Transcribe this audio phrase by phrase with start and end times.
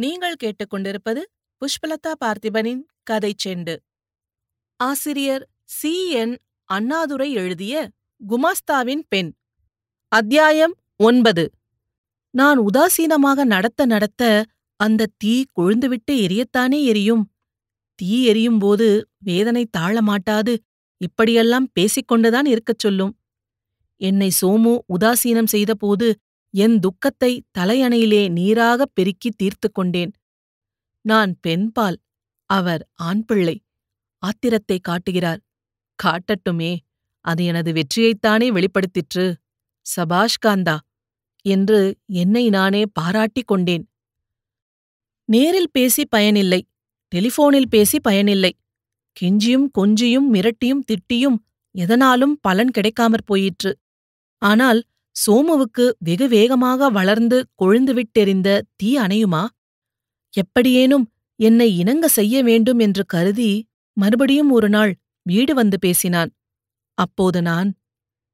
[0.00, 1.20] நீங்கள் கேட்டுக்கொண்டிருப்பது
[1.60, 3.76] புஷ்பலதா பார்த்திபனின் கதை செண்டு.
[4.76, 6.10] ஆசிரியர் சி.
[6.10, 6.38] என்.
[6.64, 9.32] அண்ணாதுரை எழுதிய குமாஸ்தாவின் பெண்.
[10.08, 11.50] அத்தியாயம் ஒன்பது.
[12.30, 14.44] நான் உதாசீனமாக நடத்த நடத்த
[14.76, 17.32] அந்த தீ கொழுந்துவிட்டு எரியத்தானே எரியும்.
[17.94, 20.62] தீ எரியும் போது வேதனை தாழ மாட்டாது
[20.96, 23.16] இப்படியெல்லாம் பேசிக்கொண்டுதான் இருக்கச் சொல்லும்.
[23.96, 26.18] என்னை சோமு உதாசீனம் செய்தபோது
[26.54, 30.12] என் துக்கத்தை தலையணையிலே நீராகப் பெருக்கி தீர்த்து கொண்டேன்
[31.00, 31.98] நான் பெண்பால்
[32.46, 33.56] அவர் ஆண்பிள்ளை
[34.22, 35.40] ஆத்திரத்தை காட்டுகிறார்.
[36.02, 36.76] காட்டட்டுமே
[37.20, 39.34] அது எனது வெற்றியைத்தானே வெளிப்படுத்திற்று.
[39.80, 40.76] சபாஷ் காந்தா
[41.44, 43.84] என்று என்னை நானே பாராட்டிக் கொண்டேன்.
[45.24, 46.66] நேரில் பேசி பயனில்லை
[47.14, 48.58] டெலிஃபோனில் பேசி பயனில்லை.
[49.20, 51.38] கெஞ்சியும் கொஞ்சியும் மிரட்டியும் திட்டியும்
[51.74, 53.78] எதனாலும் பலன் கிடைக்காமற் போயிற்று.
[54.42, 54.82] ஆனால்
[55.26, 59.46] சோமுவுக்கு வெகு வேகமாக வளர்ந்து கொழுந்துவிட்டெறிந்த தீ அணையுமா?
[60.30, 66.30] எப்படியேனும் என்னை இணங்க செய்ய வேண்டும் என்று கருதி மறுபடியும் ஒரு நாள் வீடு வந்து பேசினான்.
[66.94, 67.74] அப்போது நான்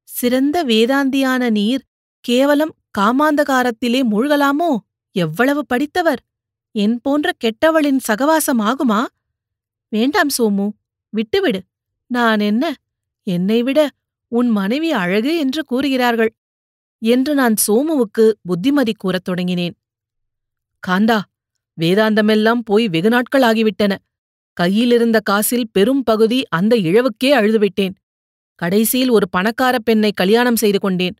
[0.03, 1.83] சிறந்த வேதாந்தியான நீர்
[2.19, 4.77] கேவலம் காமாந்தகாரத்திலே மூழ்கலாமோ?
[5.11, 6.21] எவ்வளவு படித்தவர்?
[6.71, 9.05] என் போன்ற கெட்டவளின் சகவாசம் ஆகுமா?
[9.89, 10.69] வேண்டாம் சோமு
[11.09, 11.61] விட்டுவிடு.
[12.07, 12.73] நான் என்ன?
[13.23, 13.89] என்னை விட
[14.27, 16.31] உன் மனைவி அழகு என்று கூறுகிறார்கள்.
[17.05, 19.75] என்று நான் சோமுவுக்கு புத்திமதி கூறத் தொடங்கினேன்.
[20.83, 21.19] காந்தா
[21.77, 23.93] வேதாந்தமெல்லாம் போய் வெகு நாட்கள் ஆகிவிட்டன.
[24.57, 27.95] கையிலிருந்த காசில் பெரும் பகுதி அந்த இழவுக்கே அழுதுவிட்டேன்.
[28.55, 31.15] கடைசியில் ஒரு பணக்கார பெண்ணை கல்யாணம் செய்து கொண்டேன்.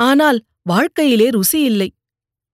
[0.00, 1.88] ஆனால் வாழ்க்கையிலே ருசி இல்லை.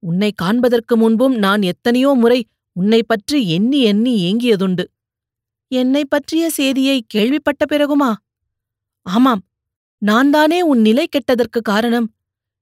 [0.03, 2.41] உன்னை காண்பதற்கு முன்பும் நான் எத்தனையோ முறை
[2.77, 4.85] உன்னை பற்றி எண்ணி எண்ணி ஏங்கியதுண்டு.
[5.73, 8.11] என்னை பற்றிய செய்தியை கேள்விப்பட்ட பிறகுமா?
[9.07, 9.43] ஆமாம்.
[10.03, 12.09] நான் தானே உன் நிலை கெட்டதற்கு காரணம்.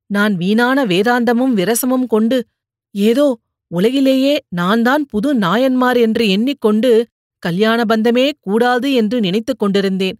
[0.06, 2.44] நான் வீணான வேதாந்தமும் விரசமும் கொண்டு
[2.90, 7.06] ஏதோ உலகிலேயே நான்தான் புது நாயன்மார் என்று எண்ணிக்கொண்டு
[7.38, 10.18] கல்யாண பந்தமே கூடாது என்று நினைத்துக் கொண்டிருந்தேன்.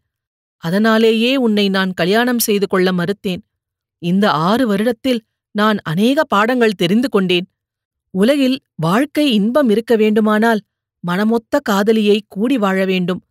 [0.56, 3.42] அதனாலேயே உன்னை நான் கல்யாணம் செய்து கொள்ள மறுத்தேன்.
[3.98, 7.46] இந்த ஆறு வருடத்தில் நான் அநேக பாடங்கள் தெரிந்து கொண்டேன்.
[8.10, 10.60] உலகில் வாழ்க்கை இன்பம் இருக்க வேண்டுமானால்
[11.00, 13.22] மனமொத்த காதலியை கூடி வாழ வேண்டும்.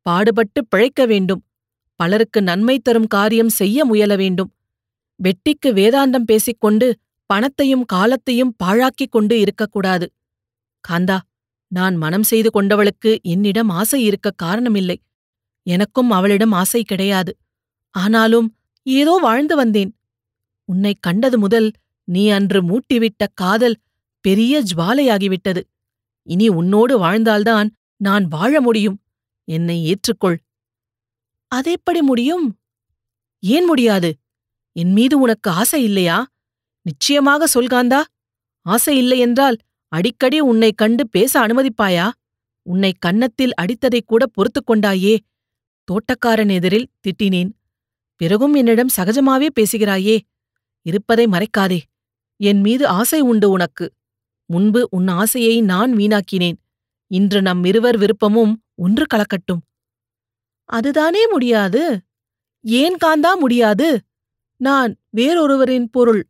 [0.00, 1.42] பாடுபட்டு பிழைக்க வேண்டும்.
[1.94, 4.53] பலருக்கு நன்மை தரும் காரியம் செய்ய முயல வேண்டும்.
[5.20, 10.06] வெட்டிக்கு வேதாந்தம் பேசிக்கொண்டு பணத்தையும் காலத்தையும் பாழாக்கிக் கொண்டு இருக்கக்கூடாது.
[10.84, 11.18] காந்தா
[11.72, 14.96] நான் மனம் செய்து கொண்டவளுக்கு என்னிடம் ஆசை இருக்க காரணமில்லை.
[15.66, 17.32] எனக்கும் அவளிடம் ஆசை கிடையாது.
[17.94, 18.48] ஆனாலும்
[18.82, 19.92] ஏதோ வாழ்ந்து வந்தேன்.
[20.64, 21.70] உன்னை கண்டது முதல்
[22.08, 23.76] நீ அன்று மூட்டிவிட்ட காதல்
[24.24, 25.62] பெரிய ஜுவாலையாகிவிட்டது.
[26.22, 28.98] இனி உன்னோடு வாழ்ந்தால்தான் நான் வாழ முடியும்.
[29.48, 30.38] என்னை ஏற்றுக்கொள்.
[31.52, 32.46] அதெப்படி முடியும்?
[33.42, 34.10] ஏன் முடியாது?
[34.76, 36.26] என் மீது உனக்கு ஆசை இல்லையா?
[36.82, 38.02] நிச்சயமாக சொல்காந்தா
[38.62, 39.56] ஆசை இல்லையென்றால்
[39.88, 42.10] அடிக்கடி உன்னை கண்டு பேச அனுமதிப்பாயா?
[42.62, 45.18] உன்னை கன்னத்தில் அடித்ததைக் கூட பொறுத்துக் கொண்டாயே.
[45.84, 47.50] தோட்டக்காரன் எதிரில் திட்டினேன்.
[48.16, 50.20] பிறகும் என்னிடம் சகஜமாவே பேசுகிறாயே.
[50.82, 51.80] இருப்பதை மறைக்காதே.
[52.36, 53.92] என் மீது ஆசை உண்டு உனக்கு.
[54.46, 56.56] முன்பு உன் ஆசையை நான் வீணாக்கினேன்.
[57.06, 59.60] இன்று நம் இருவர் விருப்பமும் ஒன்று கலக்கட்டும்.
[60.64, 62.00] அதுதானே முடியாது?
[62.62, 64.02] ஏன் காந்தா முடியாது?
[64.56, 66.26] நான் வேறொருவரின் பொருள்.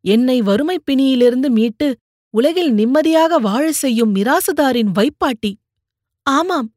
[0.00, 1.96] என்னை வறுமைப் பிணியிலிருந்து மீட்டு
[2.30, 5.54] உலகில் நிம்மதியாக வாழ செய்யும் மிராசுதாரின் வைப்பாட்டி.
[6.22, 6.74] ஆமாம்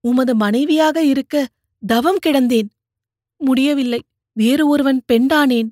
[0.00, 1.48] உமது மனைவியாக இருக்க
[1.86, 2.68] தவம் கிடந்தேன்.
[3.36, 5.70] முடியவில்லை வேறு ஒருவன் பெண்டானேன்.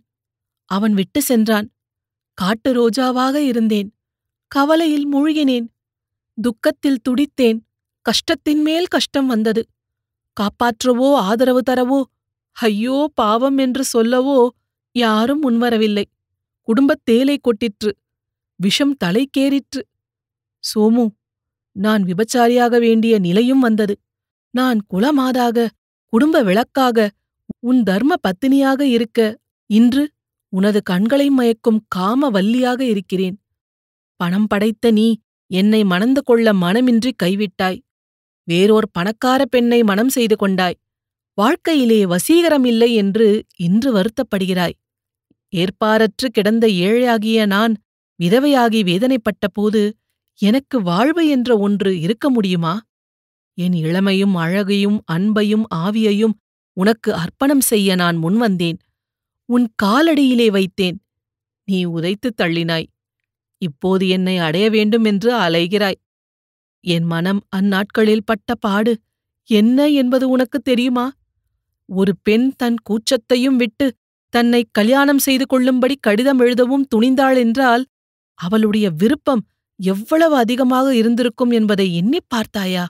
[0.65, 1.71] அவன் விட்டு சென்றான்.
[2.35, 3.95] காட்டு ரோஜாவாக இருந்தேன்.
[4.49, 5.67] கவலையில் மூழ்கினேன்.
[6.43, 7.61] துக்கத்தில் துடித்தேன்.
[8.03, 9.67] கஷ்டத்தின் மேல் கஷ்டம் வந்தது.
[10.41, 12.03] காப்பாற்றவோ ஆதரவு தரவோ
[12.57, 14.39] ஐயோ பாவம் என்று சொல்லவோ
[14.95, 16.05] யாரும் முன்வரவில்லை.
[16.69, 17.91] குடும்பத் தேலை கொட்டிற்று.
[18.61, 19.81] விஷம் தலைக்கேறிற்று
[20.65, 21.05] சோமு
[21.77, 23.95] நான் விபச்சாரியாக வேண்டிய நிலையும் வந்தது.
[24.55, 25.67] நான் குலமாதாக
[26.13, 26.99] குடும்ப விளக்காக
[27.61, 29.21] உன் தர்ம பத்தினியாக இருக்க
[29.71, 30.05] இன்று
[30.53, 33.37] உனது கண்களை மயக்கும் காம வல்லியாக இருக்கிறேன்.
[34.21, 35.07] பணம் படைத்த நீ
[35.51, 37.79] என்னை மணந்து கொள்ள மனமின்றி கைவிட்டாய்.
[38.49, 40.79] வேறோர் பணக்கார பெண்ணை மனம் செய்து கொண்டாய்.
[41.39, 44.73] வாழ்க்கையிலே வசீகரம் இல்லை என்று இன்று வருத்தப்படுகிறாய்.
[45.57, 47.77] ஏற்பாரற்று கிடந்த ஏழையாகிய நான்
[48.23, 49.97] விதவையாகி வேதனைப்பட்ட போது
[50.39, 52.81] எனக்கு வாழ்வு என்ற ஒன்று இருக்க முடியுமா?
[53.55, 56.33] என் இளமையும் அழகையும் அன்பையும் ஆவியையும்
[56.73, 58.79] உனக்கு அர்ப்பணம் செய்ய நான் முன்வந்தேன்.
[59.45, 60.99] உன் காலடியிலே வைத்தேன்.
[61.65, 62.87] நீ உதைத்துத் தள்ளினாய்.
[63.59, 66.01] இப்போது என்னை அடைய வேண்டும் என்று அலைகிறாய்.
[66.81, 68.99] என் மனம் அந்நாட்களில் பட்ட பாடு.
[69.45, 71.11] என்ன என்பது உனக்கு தெரியுமா?
[71.91, 73.93] ஒரு பெண் தன் கூச்சத்தையும் விட்டு
[74.29, 77.87] தன்னை கல்யாணம் செய்து கொள்ளும்படி கடிதம் எழுதவும் துணிந்தாள் என்றால்
[78.35, 79.47] அவளுடைய விருப்பம்
[79.77, 82.87] எவ்வளவு அதிகமாக இருந்திருக்கும் என்பதை எண்ணிப் பார்த்தாயா?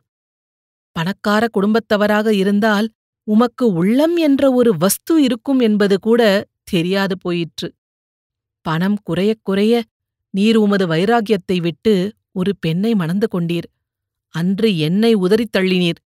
[0.92, 2.88] பணக்கார குடும்பத்தவராக இருந்தால்
[3.24, 7.74] உமக்கு உள்ளம் என்ற ஒரு வஸ்து இருக்கும் என்பது கூட தெரியாது போயிற்று.
[8.60, 9.82] பணம் குறையக் குறைய
[10.30, 13.68] நீர் உமது வைராகியத்தை விட்டு ஒரு பெண்ணை மணந்து கொண்டீர்.
[14.28, 16.00] அன்று என்னை உதறித் தள்ளினீர்.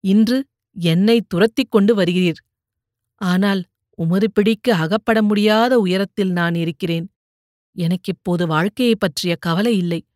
[0.00, 2.40] இன்று என்னை துரத்திக் கொண்டு வருகிறீர்.
[3.14, 3.64] ஆனால்
[3.96, 7.10] உமது பிடிக்கு அகப்பட முடியாத உயரத்தில் நான் இருக்கிறேன்.
[7.76, 10.06] எனக்கிப்போது வாழ்க்கையைப் பற்றிய கவலை இல்லை.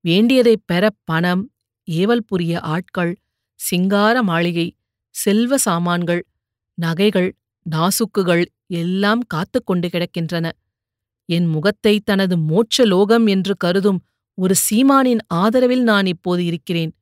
[0.00, 1.50] வேண்டியதைப் பெற பணம்
[1.90, 3.16] ஏவல் புரிய ஆட்கள்
[3.54, 4.76] சிங்கார மாளிகை
[5.10, 6.26] செல்வ சாமான்கள்
[6.74, 7.36] நகைகள்
[7.70, 10.50] நாசுக்குகள் எல்லாம் காத்துக் கொண்டு கிடக்கின்றன.
[11.24, 14.04] என் முகத்தை தனது மோட்ச லோகம் என்று கருதும்
[14.34, 16.94] ஒரு சீமானின் ஆதரவில் நான் இப்போது இருக்கிறேன்.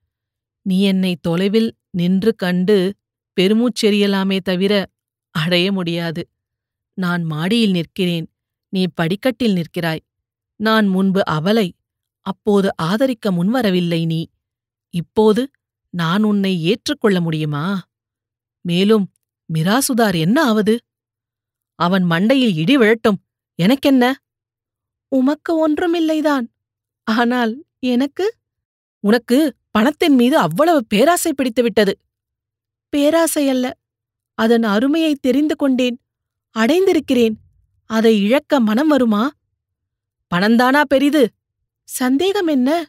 [0.62, 2.94] நீ என்னை தொலைவில் நின்று கண்டு
[3.40, 4.87] பெருமூச்செறியலாமே தவிர
[5.31, 6.28] அடைய முடியாது.
[6.94, 8.32] நான் மாடியில் நிற்கிறேன்.
[8.69, 10.00] நீ படிக்கட்டில் நிற்கிறாய்.
[10.56, 11.70] நான் முன்பு அவலை
[12.20, 14.26] அப்போது ஆதரிக்க முன்வரவில்லை நீ.
[14.90, 15.50] இப்போது
[15.90, 17.88] நான் உன்னை ஏற்றுக்கொள்ள முடியுமா?
[18.60, 19.12] மேலும்
[19.54, 20.78] மிராசுதார் என்ன ஆவது?
[21.75, 23.19] அவன் மண்டையில் இடி விழட்டும்.
[23.54, 24.22] எனக்கென்ன?
[25.08, 26.46] உமக்கு ஒன்றுமில்லைதான்.
[27.04, 28.37] ஆனால் எனக்கு?
[29.00, 31.92] உனக்கு பணத்தின் மீது அவ்வளவு பேராசை பிடித்துவிட்டது.
[32.90, 33.66] பேராசை அல்ல.
[34.38, 35.96] அதன் அருமையை தெரிந்து கொண்டேன்.
[36.56, 37.37] அடைந்திருக்கிறேன்.
[37.90, 39.31] அதை இழக்க மனம் வருமா?
[40.34, 41.22] பணந்தானா பெரிது.
[41.88, 42.87] சந்தேகம் என்ன?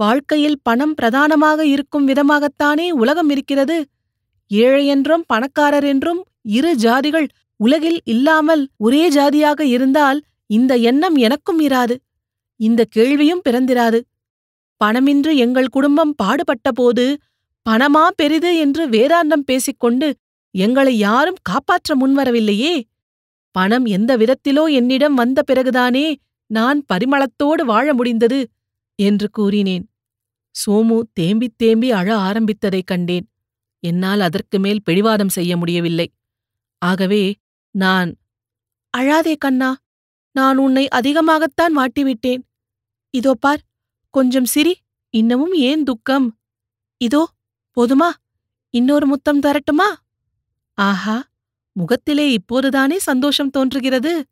[0.00, 3.78] வாழ்க்கையில் பணம் பிரதானமாக இருக்கும் விதமாகத்தானே உலகம் இருக்கிறது.
[4.50, 11.96] ஏழையென்றும் பணக்காரர் என்றும் இரு ஜாதிகள் உலகில் இல்லாமல் ஒரே ஜாதியாக இருந்தால் இந்த எண்ணம் எனக்கும் இராது.
[12.60, 14.00] இந்த கேள்வியும் பிறந்திராது.
[14.84, 17.04] பணமின்றி எங்கள் குடும்பம் பாடுபட்டபோது
[17.68, 20.14] பணமா பெரிது என்று வேதாந்தம் பேசிக்கொண்டு
[20.50, 22.82] எங்களை யாரும் காப்பாற்ற முன்வரவில்லையே?
[23.50, 26.14] பணம் எந்த விதத்திலோ என்னிடம் வந்த பிறகுதானே
[26.46, 28.48] நான் பரிமளத்தோடு வாழ முடிந்தது?
[28.94, 29.84] என்று கூறினேன்.
[30.54, 33.26] சோமு தேம்பித் தேம்பி அழ ஆரம்பித்ததைக் கண்டேன்.
[33.80, 36.08] என்னால் அதற்கு மேல் பிடிவாதம் செய்ய முடியவில்லை.
[36.78, 37.34] ஆகவே
[37.70, 38.10] நான்
[38.98, 39.76] அழாதே கண்ணா
[40.32, 42.42] நான் உன்னை அதிகமாகத்தான் வாட்டிவிட்டேன்.
[43.10, 43.62] இதோ பார்
[44.14, 44.74] கொஞ்சம் சிரி
[45.10, 46.38] இன்னமும் ஏன் துக்கம்?
[47.00, 47.22] இதோ
[47.78, 48.10] போதுமா?
[48.74, 49.88] இன்னொரு முத்தம் தரட்டுமா?
[50.78, 51.16] ஆஹா
[51.72, 54.24] முகத்திலே இப்போதுதானே சந்தோஷம் தோன்றுகிறது.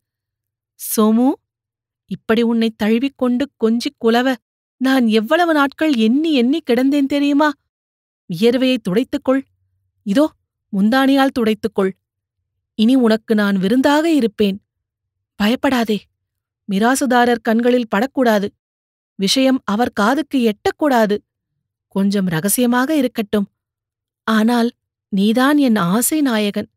[0.81, 1.29] சோமு
[2.07, 4.35] இப்படி உன்னை தழுவிக்கொண்டு கொஞ்சிக் குலவ
[4.81, 7.51] நான் எவ்வளவு நாட்கள் எண்ணி எண்ணி கிடந்தேன் தெரியுமா?
[8.31, 9.43] வியர்வையை துடைத்துக்கொள்.
[10.03, 10.31] இதோ
[10.73, 11.93] முந்தானியால் துடைத்துக்கொள்.
[12.75, 14.59] இனி உனக்கு நான் விருந்தாக இருப்பேன்.
[15.35, 15.99] பயப்படாதே.
[16.69, 18.55] மிராசுதாரர் கண்களில் படக்கூடாது.
[19.15, 21.17] விஷயம் அவர் காதுக்கு எட்டக்கூடாது.
[21.97, 23.47] கொஞ்சம் ரகசியமாக இருக்கட்டும்.
[24.25, 24.71] ஆனால்
[25.09, 26.71] நீதான் என் ஆசை நாயகன்.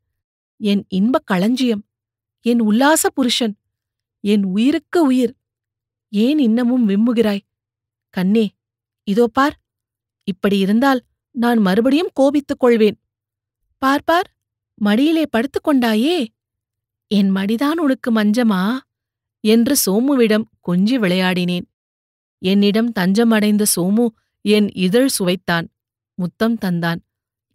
[0.57, 1.83] என் இன்பக் களஞ்சியம்.
[2.41, 3.55] என் உல்லாச புருஷன்.
[4.19, 5.35] என் உயிருக்கு உயிர்.
[6.09, 7.39] ஏன் இன்னமும் விம்முகிறாய்?
[8.09, 8.45] கண்ணே
[9.03, 9.59] இதோ பார்.
[10.23, 11.01] இப்படி இருந்தால்
[11.31, 12.97] நான் மறுபடியும் கோபித்துக் கொள்வேன்.
[13.77, 14.35] பார் பார்.
[14.75, 16.27] மடியிலே படுத்துக் கொண்டாயே.
[17.07, 18.77] என் மடிதான் உனக்கு மஞ்சமா?
[19.39, 21.67] என்று சோமுவிடம் கொஞ்சி விளையாடினேன்.
[22.37, 24.07] என்னிடம் தஞ்சமடைந்த சோமு
[24.45, 25.67] என் இதழ் சுவைத்தான்
[26.13, 26.99] முத்தம் தந்தான்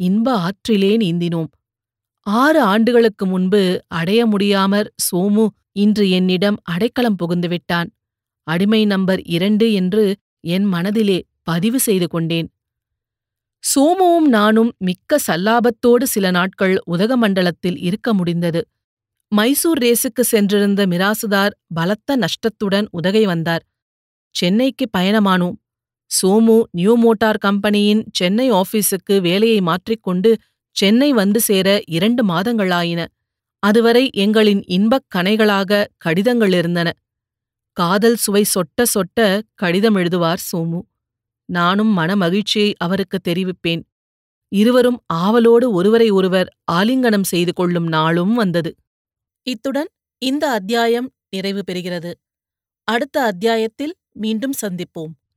[0.01, 1.51] இன்ப ஆற்றிலே நீந்தினோம்.
[2.27, 7.89] ஆறு ஆண்டுகளுக்கு முன்பு அடைய முடியாமற் சோமு இன்று என்னிடம் அடைக்கலம் புகுந்துவிட்டான்
[8.47, 12.49] அடிமை நம்பர் இரண்டு என்று என் மனதிலே பதிவு செய்து கொண்டேன்.
[13.63, 18.61] சோமுவும் நானும் மிக்க சல்லாபத்தோடு சில நாட்கள் உதகமண்டலத்தில் இருக்க முடிந்தது.
[19.33, 23.65] மைசூர் ரேசுக்கு சென்றிருந்த மிராசுதார் பலத்த நஷ்டத்துடன் உதகை வந்தார்.
[24.35, 25.57] சென்னைக்கு பயணமானோம்.
[26.11, 30.37] சோமு நியூ மோட்டார் கம்பெனியின் சென்னை ஆபீஸுக்கு வேலையை மாற்றிக்கொண்டு
[30.77, 33.07] சென்னை வந்து சேர இரண்டு மாதங்களாயின.
[33.59, 36.93] அதுவரை எங்களின் இன்பக் கனைகளாக கடிதங்கள் இருந்தன.
[37.73, 40.81] காதல் சுவை சொட்ட சொட்ட கடிதம் எழுதுவார் சோமு.
[41.49, 43.83] நானும் மனமகிழ்ச்சியை அவருக்கு தெரிவிப்பேன்.
[44.53, 48.75] இருவரும் ஆவலோடு ஒருவரை ஒருவர் ஆலிங்கனம் செய்து கொள்ளும் நாளும் வந்தது.
[49.47, 49.91] இத்துடன்
[50.23, 52.13] இந்த அத்தியாயம் நிறைவு பெறுகிறது.
[52.89, 55.15] அடுத்த அத்தியாயத்தில் மீண்டும் சந்திப்போம்.